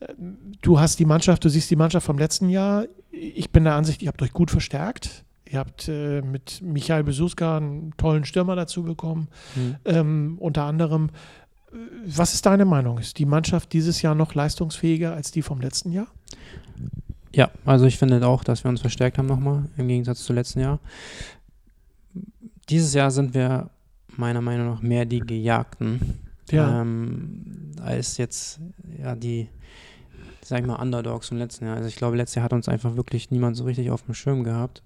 [0.00, 0.14] Äh,
[0.62, 2.86] Du hast die Mannschaft, du siehst die Mannschaft vom letzten Jahr.
[3.10, 5.23] Ich bin der Ansicht, ihr habt euch gut verstärkt.
[5.54, 9.76] Ihr habt äh, mit Michael Besuska einen tollen Stürmer dazu bekommen, Mhm.
[9.84, 11.10] ähm, unter anderem.
[11.72, 12.98] Äh, Was ist deine Meinung?
[12.98, 16.08] Ist die Mannschaft dieses Jahr noch leistungsfähiger als die vom letzten Jahr?
[17.32, 20.58] Ja, also ich finde auch, dass wir uns verstärkt haben nochmal, im Gegensatz zu letzten
[20.58, 20.80] Jahr.
[22.68, 23.70] Dieses Jahr sind wir
[24.16, 26.18] meiner Meinung nach mehr die Gejagten,
[26.50, 26.80] Ja.
[26.80, 28.58] ähm, als jetzt
[29.00, 29.48] ja die,
[30.42, 31.76] sag ich mal, Underdogs vom letzten Jahr.
[31.76, 34.42] Also ich glaube, letztes Jahr hat uns einfach wirklich niemand so richtig auf dem Schirm
[34.42, 34.82] gehabt.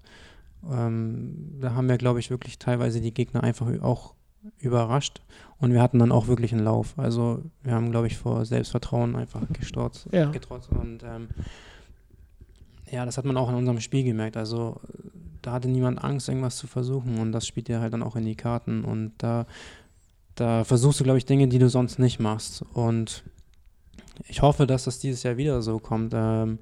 [0.69, 4.13] Ähm, da haben wir, glaube ich, wirklich teilweise die Gegner einfach auch
[4.59, 5.21] überrascht
[5.57, 6.93] und wir hatten dann auch wirklich einen Lauf.
[6.97, 10.31] Also wir haben, glaube ich, vor Selbstvertrauen einfach gestorzt, Ja.
[10.31, 11.27] getrotzt und ähm,
[12.89, 14.37] ja, das hat man auch in unserem Spiel gemerkt.
[14.37, 14.79] Also
[15.41, 18.25] da hatte niemand Angst, irgendwas zu versuchen und das spielt dir halt dann auch in
[18.25, 19.45] die Karten und da,
[20.35, 23.23] da versuchst du, glaube ich, Dinge, die du sonst nicht machst und
[24.27, 26.13] ich hoffe, dass das dieses Jahr wieder so kommt.
[26.15, 26.59] Ähm,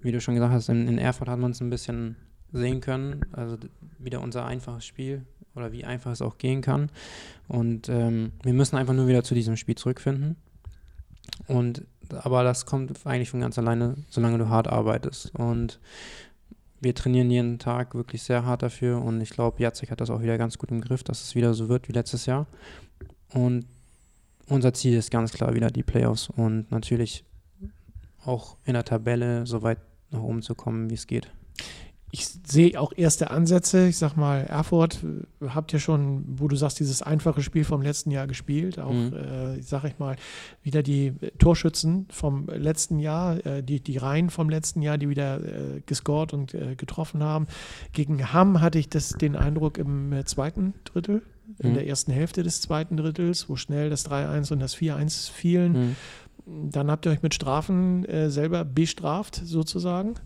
[0.00, 2.16] wie du schon gesagt hast, in, in Erfurt hat man es ein bisschen
[2.52, 3.24] sehen können.
[3.32, 3.56] Also
[3.98, 6.90] wieder unser einfaches Spiel oder wie einfach es auch gehen kann.
[7.48, 10.36] Und ähm, wir müssen einfach nur wieder zu diesem Spiel zurückfinden.
[11.46, 15.34] Und aber das kommt eigentlich von ganz alleine, solange du hart arbeitest.
[15.34, 15.80] Und
[16.80, 20.20] wir trainieren jeden Tag wirklich sehr hart dafür und ich glaube, Jacek hat das auch
[20.20, 22.46] wieder ganz gut im Griff, dass es wieder so wird wie letztes Jahr.
[23.32, 23.66] Und
[24.48, 27.24] unser Ziel ist ganz klar wieder die Playoffs und natürlich
[28.24, 29.78] auch in der Tabelle so weit
[30.10, 31.30] nach oben zu kommen, wie es geht
[32.14, 33.88] ich sehe auch erste Ansätze.
[33.88, 37.80] Ich sag mal, Erfurt äh, habt ihr schon, wo du sagst, dieses einfache Spiel vom
[37.80, 38.78] letzten Jahr gespielt.
[38.78, 39.14] Auch, mhm.
[39.14, 40.16] äh, sag ich mal,
[40.62, 45.40] wieder die Torschützen vom letzten Jahr, äh, die, die Reihen vom letzten Jahr, die wieder
[45.40, 47.46] äh, gescored und äh, getroffen haben.
[47.94, 51.22] Gegen Hamm hatte ich das, den Eindruck im äh, zweiten Drittel,
[51.60, 51.74] in mhm.
[51.74, 55.96] der ersten Hälfte des zweiten Drittels, wo schnell das 3-1 und das 4-1 fielen.
[56.44, 56.70] Mhm.
[56.70, 60.16] Dann habt ihr euch mit Strafen selber bestraft, sozusagen.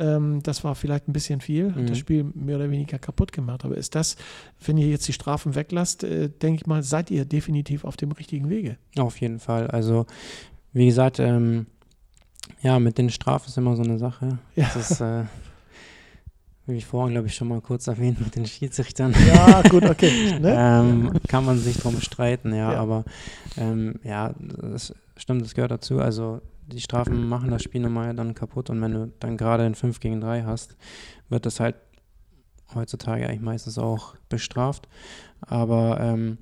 [0.00, 1.86] Ähm, das war vielleicht ein bisschen viel, hat mhm.
[1.86, 3.64] das Spiel mehr oder weniger kaputt gemacht.
[3.64, 4.16] Aber ist das,
[4.64, 8.12] wenn ihr jetzt die Strafen weglasst, äh, denke ich mal, seid ihr definitiv auf dem
[8.12, 8.78] richtigen Wege?
[8.98, 9.66] Auf jeden Fall.
[9.66, 10.06] Also,
[10.72, 11.66] wie gesagt, ähm,
[12.62, 14.38] ja, mit den Strafen ist immer so eine Sache.
[14.56, 14.70] Ja.
[14.74, 15.24] Das ist, äh,
[16.66, 19.14] wie ich vorhin, glaube ich, schon mal kurz erwähnt mit den Schiedsrichtern.
[19.26, 20.10] Ja, gut, okay.
[20.40, 20.54] Ne?
[20.56, 22.80] ähm, kann man sich drum streiten, ja, ja.
[22.80, 23.04] aber
[23.58, 26.00] ähm, ja, das stimmt, das gehört dazu.
[26.00, 29.74] Also die Strafen machen das Spiel normal dann kaputt und wenn du dann gerade ein
[29.74, 30.76] 5 gegen 3 hast,
[31.28, 31.76] wird das halt
[32.74, 34.88] heutzutage eigentlich meistens auch bestraft.
[35.40, 36.38] Aber ähm,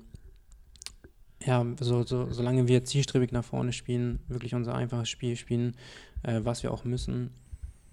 [1.43, 5.75] ja, so, so, solange wir zielstrebig nach vorne spielen, wirklich unser einfaches Spiel spielen,
[6.23, 7.31] äh, was wir auch müssen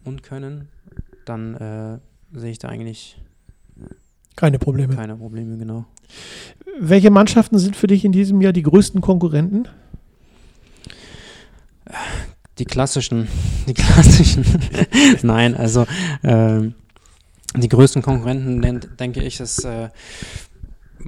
[0.04, 0.68] und können,
[1.24, 1.98] dann äh,
[2.38, 3.18] sehe ich da eigentlich
[4.36, 4.94] keine Probleme.
[4.94, 5.86] Keine Probleme, genau.
[6.78, 9.66] Welche Mannschaften sind für dich in diesem Jahr die größten Konkurrenten?
[12.58, 13.28] Die klassischen,
[13.66, 14.44] die klassischen.
[15.22, 15.86] Nein, also
[16.22, 16.62] äh,
[17.56, 19.88] die größten Konkurrenten, den, denke ich, ist äh,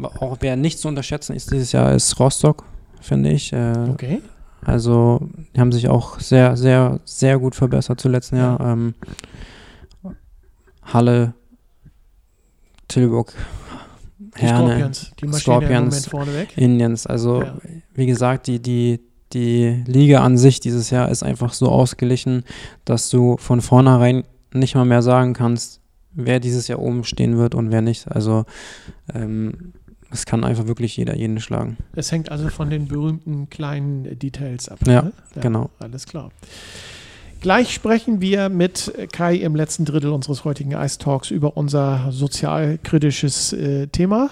[0.02, 2.64] auch wer nicht zu unterschätzen ist dieses Jahr, ist Rostock,
[3.00, 3.52] finde ich.
[3.52, 4.22] Äh, okay.
[4.64, 8.60] Also, die haben sich auch sehr, sehr, sehr gut verbessert zu letzten Jahr.
[8.60, 8.94] Ähm,
[10.82, 11.34] Halle,
[12.88, 13.34] Tilburg,
[14.34, 16.10] Herne, die Scorpions, die Scorpions
[16.56, 17.06] Indians.
[17.06, 17.56] Also, ja.
[17.94, 19.00] wie gesagt, die, die,
[19.32, 22.44] die Liga an sich dieses Jahr ist einfach so ausgeglichen,
[22.84, 25.80] dass du von vornherein nicht mal mehr sagen kannst,
[26.12, 28.10] wer dieses Jahr oben stehen wird und wer nicht.
[28.10, 28.44] Also
[29.14, 29.72] ähm,
[30.10, 31.76] es kann einfach wirklich jeder jeden schlagen.
[31.94, 34.78] Es hängt also von den berühmten kleinen Details ab.
[34.86, 35.12] Ja, ne?
[35.34, 35.70] ja genau.
[35.78, 36.30] Alles klar.
[37.40, 43.52] Gleich sprechen wir mit Kai im letzten Drittel unseres heutigen Ice Talks über unser sozialkritisches
[43.52, 44.30] äh, Thema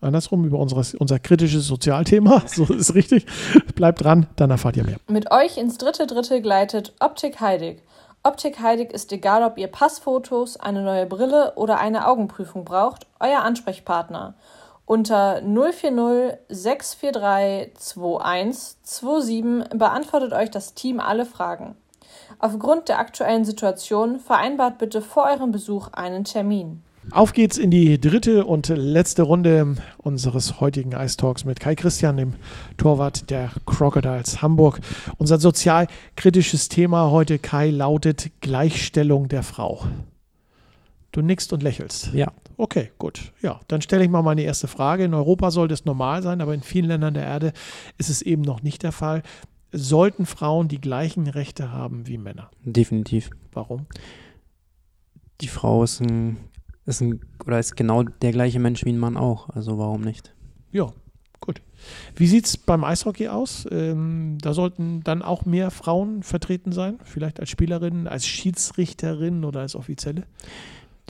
[0.00, 2.42] andersrum, über unseres, unser kritisches Sozialthema.
[2.56, 3.26] So ist richtig.
[3.74, 4.96] Bleibt dran, dann erfahrt ihr mehr.
[5.08, 7.82] Mit euch ins dritte Drittel gleitet Optik Heidig.
[8.22, 13.42] Optik Heidig ist egal, ob ihr Passfotos, eine neue Brille oder eine Augenprüfung braucht, euer
[13.42, 14.34] Ansprechpartner.
[14.84, 21.76] Unter 040 643 2127 beantwortet euch das Team alle Fragen.
[22.38, 26.82] Aufgrund der aktuellen Situation vereinbart bitte vor eurem Besuch einen Termin.
[27.12, 32.16] Auf geht's in die dritte und letzte Runde unseres heutigen Ice Talks mit Kai Christian,
[32.16, 32.34] dem
[32.76, 34.80] Torwart der Crocodiles Hamburg.
[35.16, 39.84] Unser sozialkritisches Thema heute, Kai, lautet Gleichstellung der Frau.
[41.12, 42.12] Du nickst und lächelst.
[42.12, 42.32] Ja.
[42.58, 43.32] Okay, gut.
[43.40, 45.04] Ja, dann stelle ich mal meine erste Frage.
[45.04, 47.52] In Europa sollte es normal sein, aber in vielen Ländern der Erde
[47.98, 49.22] ist es eben noch nicht der Fall.
[49.72, 52.50] Sollten Frauen die gleichen Rechte haben wie Männer?
[52.64, 53.30] Definitiv.
[53.52, 53.86] Warum?
[55.40, 56.38] Die Frau ist ein
[56.86, 59.50] ist ein, oder ist genau der gleiche Mensch wie ein Mann auch.
[59.50, 60.34] Also warum nicht?
[60.72, 60.92] Ja,
[61.40, 61.60] gut.
[62.14, 63.66] Wie sieht es beim Eishockey aus?
[63.70, 69.60] Ähm, da sollten dann auch mehr Frauen vertreten sein, vielleicht als Spielerinnen, als Schiedsrichterin oder
[69.60, 70.24] als Offizielle?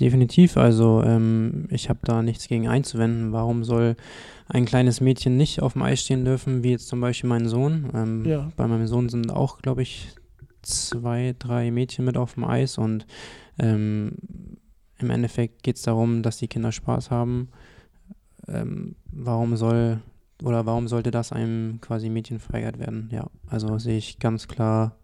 [0.00, 0.56] Definitiv.
[0.56, 3.32] Also ähm, ich habe da nichts gegen einzuwenden.
[3.32, 3.96] Warum soll
[4.48, 7.90] ein kleines Mädchen nicht auf dem Eis stehen dürfen, wie jetzt zum Beispiel mein Sohn?
[7.94, 8.50] Ähm, ja.
[8.56, 10.08] Bei meinem Sohn sind auch, glaube ich,
[10.62, 13.06] zwei, drei Mädchen mit auf dem Eis und
[13.58, 14.12] ähm,
[14.98, 17.48] im Endeffekt geht es darum, dass die Kinder Spaß haben.
[18.48, 20.00] Ähm, warum soll
[20.42, 23.08] oder warum sollte das einem quasi Mädchen verweigert werden?
[23.10, 24.96] Ja, also sehe ich ganz klar,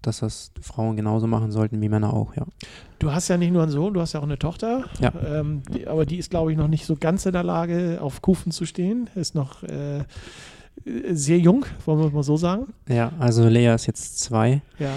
[0.00, 2.46] dass das Frauen genauso machen sollten wie Männer auch, ja.
[2.98, 4.84] Du hast ja nicht nur einen Sohn, du hast ja auch eine Tochter.
[5.00, 5.12] Ja.
[5.24, 8.22] Ähm, die, aber die ist, glaube ich, noch nicht so ganz in der Lage, auf
[8.22, 9.10] Kufen zu stehen.
[9.14, 10.04] Ist noch äh,
[10.84, 12.72] sehr jung, wollen wir mal so sagen.
[12.88, 14.62] Ja, also Lea ist jetzt zwei.
[14.78, 14.92] Ja.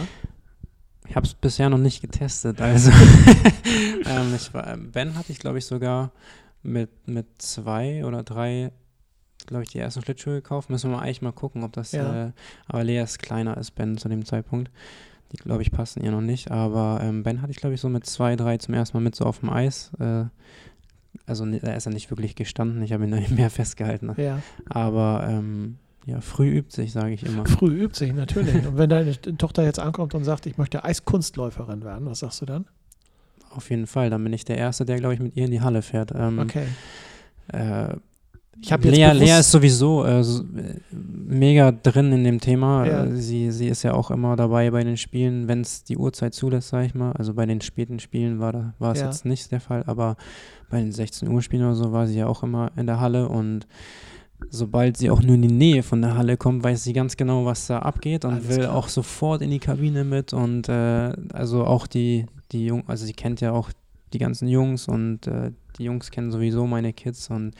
[1.09, 2.61] Ich habe es bisher noch nicht getestet.
[2.61, 2.91] Also
[4.05, 6.11] ähm, ich war, Ben hatte ich, glaube ich, sogar
[6.63, 8.71] mit, mit zwei oder drei,
[9.45, 10.69] glaube ich, die ersten Schlittschuhe gekauft.
[10.69, 11.91] Müssen wir eigentlich mal gucken, ob das.
[11.91, 12.27] Ja.
[12.27, 12.31] Äh,
[12.67, 14.71] aber Lea ist kleiner als Ben zu dem Zeitpunkt.
[15.31, 16.51] Die, glaube ich, passen ihr noch nicht.
[16.51, 19.15] Aber ähm, Ben hatte ich, glaube ich, so mit zwei, drei zum ersten Mal mit
[19.15, 19.91] so auf dem Eis.
[19.99, 20.25] Äh,
[21.25, 24.13] also da ist er nicht wirklich gestanden, ich habe ihn dann mehr festgehalten.
[24.17, 24.41] Ja.
[24.69, 27.45] Aber ähm, ja, früh übt sich, sage ich immer.
[27.45, 28.65] Früh übt sich natürlich.
[28.65, 32.45] Und wenn deine Tochter jetzt ankommt und sagt, ich möchte Eiskunstläuferin werden, was sagst du
[32.45, 32.65] dann?
[33.51, 35.61] Auf jeden Fall, dann bin ich der Erste, der, glaube ich, mit ihr in die
[35.61, 36.11] Halle fährt.
[36.15, 36.65] Ähm, Okay.
[37.53, 37.95] äh,
[38.61, 40.23] Ich habe Lea, Lea ist sowieso äh, äh,
[40.91, 42.85] mega drin in dem Thema.
[42.85, 43.03] Ja.
[43.05, 46.33] Äh, sie, sie ist ja auch immer dabei bei den Spielen, wenn es die Uhrzeit
[46.33, 47.11] zulässt, sag ich mal.
[47.13, 49.05] Also bei den späten Spielen war, da, war es Ja.
[49.05, 50.15] jetzt nicht der Fall, aber
[50.69, 53.29] bei den 16 Uhr Spielen oder so war sie ja auch immer in der Halle
[53.29, 53.67] und
[54.49, 57.45] sobald sie auch nur in die Nähe von der Halle kommt, weiß sie ganz genau,
[57.45, 58.75] was da abgeht und Alles will klar.
[58.75, 63.13] auch sofort in die Kabine mit und äh, also auch die, die Jung, also sie
[63.13, 63.71] kennt ja auch
[64.13, 67.53] die ganzen Jungs und äh, die Jungs kennen sowieso meine Kids und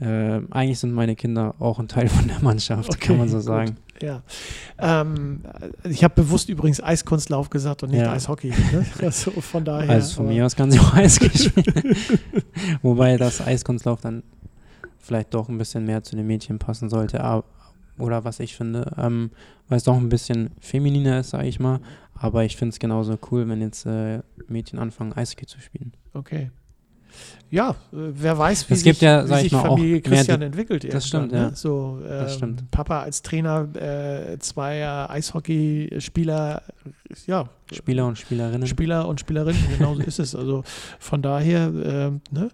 [0.00, 3.36] äh, eigentlich sind meine Kinder auch ein Teil von der Mannschaft, Okay, kann man so
[3.36, 3.46] gut.
[3.46, 3.76] sagen.
[4.00, 4.22] Ja.
[4.78, 5.42] Ähm,
[5.88, 8.12] ich habe bewusst übrigens Eiskunstlauf gesagt und nicht Ja.
[8.12, 8.48] Eishockey.
[8.50, 8.84] Ne?
[9.02, 9.90] Also von daher.
[9.90, 11.94] also von mir aus kann sie auch Eis spielen.
[12.82, 14.22] Wobei das Eiskunstlauf dann
[15.02, 17.42] vielleicht doch ein bisschen mehr zu den Mädchen passen sollte.
[17.98, 19.30] Oder was ich finde, ähm,
[19.68, 21.80] weil es doch ein bisschen femininer ist, sage ich mal.
[22.14, 25.92] Aber ich finde es genauso cool, wenn jetzt äh, Mädchen anfangen, Eishockey zu spielen.
[26.14, 26.50] Okay.
[27.50, 30.92] Ja, äh, wer weiß, wie Es gibt sich, ja, wie sich Familie Christian die- entwickelt.
[30.92, 31.48] Das stimmt, ja.
[31.50, 31.52] Ne?
[31.54, 32.70] So, ähm, Das stimmt.
[32.70, 36.62] Papa als Trainer, äh, zweier Eishockeyspieler,
[37.26, 38.66] ja, Spieler und Spielerinnen.
[38.66, 40.34] Spieler und Spielerinnen, genau so ist es.
[40.34, 40.62] Also
[40.98, 42.48] von daher, ähm, ne?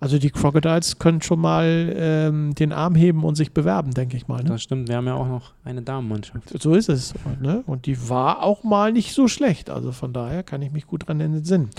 [0.00, 4.28] also die Crocodiles können schon mal ähm, den Arm heben und sich bewerben, denke ich
[4.28, 4.42] mal.
[4.42, 4.50] Ne?
[4.50, 6.60] Das stimmt, wir haben ja auch noch eine Damenmannschaft.
[6.62, 7.14] So ist es.
[7.40, 7.62] Ne?
[7.66, 9.70] Und die war auch mal nicht so schlecht.
[9.70, 11.70] Also von daher kann ich mich gut dran entsinnen.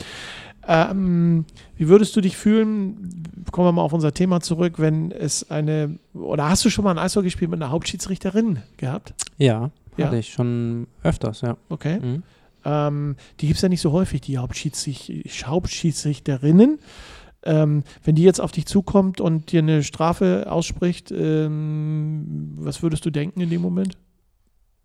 [0.67, 1.45] Ähm,
[1.75, 5.99] wie würdest du dich fühlen, kommen wir mal auf unser Thema zurück, wenn es eine,
[6.13, 9.13] oder hast du schon mal ein Eishockeyspiel mit einer Hauptschiedsrichterin gehabt?
[9.37, 10.05] Ja, Ja.
[10.07, 11.57] hatte ich schon öfters, ja.
[11.69, 11.99] Okay.
[11.99, 12.23] Mhm.
[12.65, 16.79] Ähm, die gibt es ja nicht so häufig, die Hauptschiedsrich Hauptschiedsrichterinnen.
[17.45, 23.05] Ähm, wenn die jetzt auf dich zukommt und dir eine Strafe ausspricht, ähm, was würdest
[23.05, 23.97] du denken in dem Moment?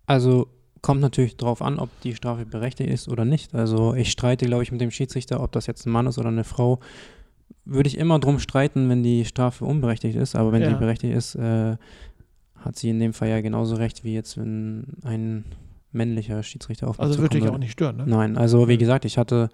[0.07, 0.49] Also
[0.83, 3.55] kommt natürlich drauf an, ob die Strafe berechtigt ist oder nicht.
[3.55, 6.29] Also ich streite, glaube ich, mit dem Schiedsrichter, ob das jetzt ein Mann ist oder
[6.29, 6.81] eine Frau.
[7.65, 10.35] Würde ich immer drum streiten, wenn die Strafe unberechtigt ist.
[10.37, 10.69] Aber wenn Ja.
[10.71, 11.77] die berechtigt ist, äh,
[12.57, 15.45] hat sie in dem Fall ja genauso recht, wie jetzt, wenn ein
[15.93, 18.05] männlicher Schiedsrichter auf Also würde dich auch nicht stören, ne?
[18.07, 19.49] Nein, also wie gesagt, ich hatte,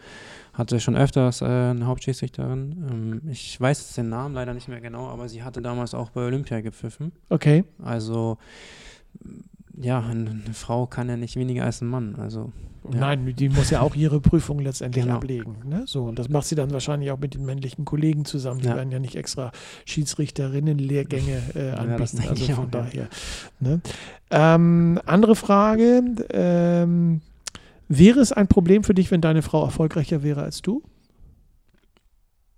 [0.53, 2.87] hatte schon öfters äh, eine Hauptschiedsrichterin.
[2.91, 6.11] Ähm, ich weiß jetzt den Namen leider nicht mehr genau, aber sie hatte damals auch
[6.11, 7.13] bei Olympia gepfiffen.
[7.29, 7.65] Okay.
[7.83, 8.39] Also
[9.81, 12.17] ja, eine, Frau kann ja nicht weniger als ein Mann.
[12.17, 12.53] Also
[12.93, 13.01] Ja.
[13.01, 15.17] Nein, die muss ja auch ihre Prüfung letztendlich Genau.
[15.17, 15.57] ablegen.
[15.65, 15.85] Ne?
[15.87, 18.61] So, und das macht sie dann wahrscheinlich auch mit den männlichen Kollegen zusammen.
[18.61, 18.77] Die Ja.
[18.77, 19.53] werden ja nicht extra
[19.87, 22.19] Schiedsrichterinnen-Lehrgänge äh, anbieten.
[22.19, 22.81] denke also von auch, ja.
[22.83, 23.09] daher.
[23.61, 23.81] Ne?
[24.31, 26.03] Ähm, andere Frage.
[26.31, 27.21] Ähm,
[27.89, 30.83] wäre es ein Problem für dich, wenn deine Frau erfolgreicher wäre als du?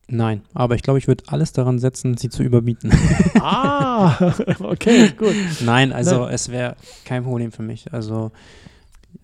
[0.08, 2.90] Nein, aber ich glaube, ich würde alles daran setzen, sie zu überbieten.
[3.40, 5.34] ah, okay, gut.
[5.64, 6.34] nein, also Nein.
[6.34, 7.92] es wäre kein Problem für mich.
[7.92, 8.30] Also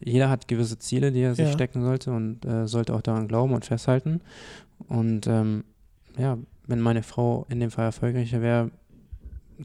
[0.00, 1.52] jeder hat gewisse Ziele, die er sich Ja.
[1.52, 4.20] stecken sollte und äh, sollte auch daran glauben und festhalten.
[4.88, 5.64] Und ähm,
[6.18, 8.70] ja, wenn meine Frau in dem Fall erfolgreicher wäre,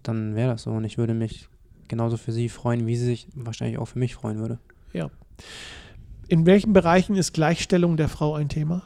[0.04, 0.72] dann wäre das so.
[0.72, 1.48] Und ich würde mich
[1.88, 4.60] genauso für sie freuen, wie sie sich wahrscheinlich auch für mich freuen würde.
[6.30, 8.82] In welchen Bereichen ist Gleichstellung der Frau ein Thema?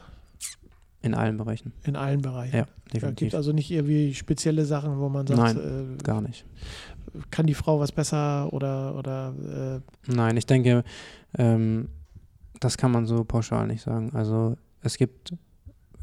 [1.02, 1.72] In allen Bereichen.
[1.84, 2.56] In allen Bereichen.
[2.56, 3.16] Ja, definitiv.
[3.26, 6.44] gibt also nicht irgendwie spezielle Sachen, wo man sagt, Nein, äh, Gar nicht.
[7.30, 9.34] kann die Frau was besser oder, oder
[10.06, 10.84] äh, Nein, ich denke,
[11.36, 11.88] ähm,
[12.60, 14.10] das kann man so pauschal nicht sagen.
[14.14, 15.34] Also es gibt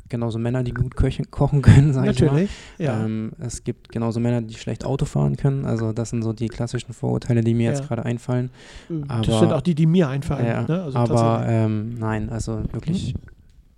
[0.10, 2.26] genauso Männer, die gut köchen, kochen können, sage ich mal.
[2.26, 2.50] natürlich.
[2.80, 3.06] Ja.
[3.06, 5.66] Ähm, es gibt genauso Männer, die schlecht Auto fahren können.
[5.66, 7.70] Also das sind so die klassischen Vorurteile, die mir Ja.
[7.78, 8.50] jetzt gerade einfallen.
[8.90, 10.46] das aber- sind auch die, die mir einfallen.
[10.46, 10.84] Ja, ne?
[10.84, 13.14] also aber ähm, nein, also wirklich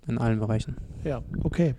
[0.06, 0.76] in allen Bereichen.
[1.04, 1.74] Ja, okay.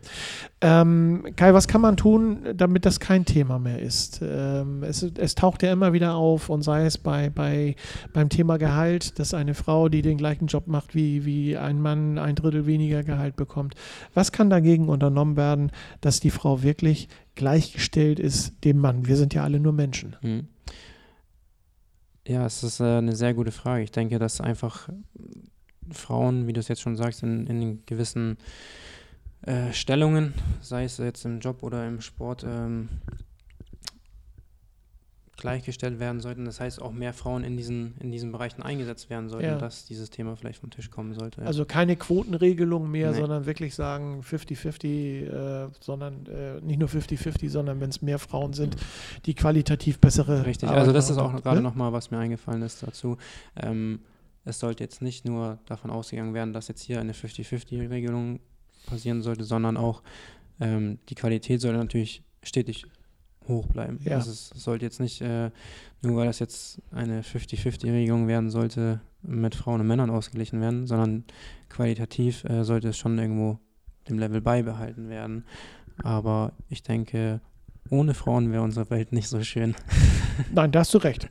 [0.62, 4.22] Ähm, Kai, was kann man tun, damit das kein Thema mehr ist?
[4.24, 7.76] Ähm, es, es taucht ja immer wieder auf und sei es bei, bei,
[8.14, 12.18] beim Thema Gehalt, dass eine Frau, die den gleichen Job macht wie, wie ein Mann,
[12.18, 13.76] ein Drittel weniger Gehalt bekommt.
[14.14, 19.06] Was kann dagegen unternommen werden, dass die Frau wirklich gleichgestellt ist dem Mann?
[19.06, 20.16] Wir sind ja alle nur Menschen.
[20.22, 20.48] Mhm.
[22.26, 23.84] Ja, es ist äh, eine sehr gute Frage.
[23.84, 24.88] Ich denke, dass einfach
[25.94, 28.38] Frauen, wie du es jetzt schon sagst, in, in gewissen
[29.44, 32.90] äh, Stellungen, sei es jetzt im Job oder im Sport, ähm,
[35.36, 36.46] gleichgestellt werden sollten.
[36.46, 39.58] Das heißt, auch mehr Frauen in diesen, in diesen Bereichen eingesetzt werden sollten, Ja.
[39.58, 41.42] dass dieses Thema vielleicht vom Tisch kommen sollte.
[41.42, 41.48] ja.
[41.48, 43.18] Also keine Quotenregelung mehr, Nee.
[43.18, 44.86] sondern wirklich sagen 50-50,
[45.66, 48.78] äh, sondern äh, nicht nur 50-50, sondern wenn es mehr Frauen sind,
[49.26, 51.64] die qualitativ bessere Richtig, Arbeit also das ist auch gerade ne?
[51.64, 53.18] nochmal, was mir eingefallen ist dazu.
[53.58, 54.00] Ähm,
[54.46, 58.40] es sollte jetzt nicht nur davon ausgegangen werden, dass jetzt hier eine 50-50-Regelung
[58.86, 60.04] passieren sollte, sondern auch
[60.60, 62.86] ähm, die Qualität soll natürlich stetig
[63.48, 64.00] hoch bleiben.
[64.04, 64.16] Ja.
[64.16, 65.52] Also es sollte jetzt nicht, äh,
[66.02, 71.24] nur weil das jetzt eine 50-50-Regelung werden sollte, mit Frauen und Männern ausgeglichen werden, sondern
[71.70, 73.60] qualitativ äh, sollte es schon irgendwo
[74.10, 75.46] dem Level beibehalten werden.
[76.04, 77.40] Aber ich denke,
[77.90, 79.76] ohne Frauen wäre unsere Welt nicht so schön.
[80.54, 81.30] Nein, da hast du recht.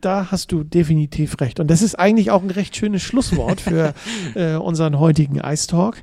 [0.00, 1.60] Da hast du definitiv recht.
[1.60, 3.94] Und das ist eigentlich auch ein recht schönes Schlusswort für
[4.34, 6.02] äh, unseren heutigen Ice Talk.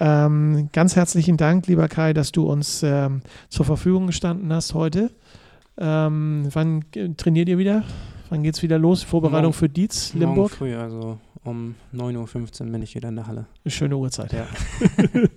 [0.00, 5.10] Ähm, ganz herzlichen Dank, lieber Kai, dass du uns ähm, zur Verfügung gestanden hast heute.
[5.78, 6.84] Ähm, wann
[7.16, 7.84] trainiert ihr wieder?
[8.30, 9.02] Wann geht es wieder los?
[9.04, 10.50] Vorbereitung Morgen- für Dietz, Morgen Limburg?
[10.50, 13.46] früh, also um 9.15 Uhr bin ich wieder in der Halle.
[13.64, 14.32] Eine schöne Uhrzeit.
[14.32, 14.46] Ja.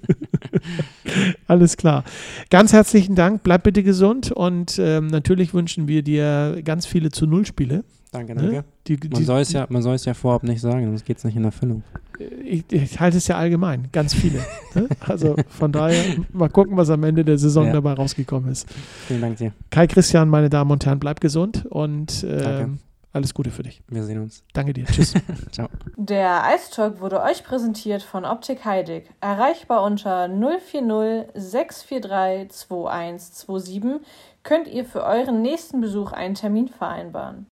[1.48, 2.04] Alles klar.
[2.50, 3.44] Ganz herzlichen Dank.
[3.44, 7.84] Bleib bitte gesund und ähm, natürlich wünschen wir dir ganz viele zu Null Spiele.
[8.12, 8.42] Danke, Ne?
[8.42, 8.64] danke.
[8.88, 11.20] Die, Man die, soll es ja, man soll es ja vorab nicht sagen, sonst geht
[11.20, 11.84] es nicht in Erfüllung.
[12.44, 14.40] ich, ich halte es ja allgemein, ganz viele.
[14.74, 14.88] ne?
[15.02, 17.74] Also von daher mal gucken, was am Ende der Saison Ja.
[17.74, 18.68] dabei rausgekommen ist.
[19.08, 19.52] Vielen Dank dir.
[19.70, 22.80] Kai Christian, meine Damen und Herren, bleib gesund und Danke.
[23.12, 23.82] Alles Gute für dich.
[23.88, 24.44] Wir sehen uns.
[24.54, 24.86] Danke dir.
[24.86, 25.14] Tschüss.
[25.52, 25.68] Ciao.
[25.96, 29.10] Der Ice Talk wurde euch präsentiert von Optik Heidig.
[29.20, 34.08] Erreichbar unter 040 643 2127
[34.44, 37.46] könnt ihr für euren nächsten Besuch einen Termin vereinbaren.